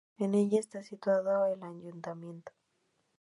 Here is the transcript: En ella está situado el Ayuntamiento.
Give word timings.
En 0.17 0.33
ella 0.33 0.59
está 0.59 0.81
situado 0.81 1.45
el 1.45 1.61
Ayuntamiento. 1.61 2.51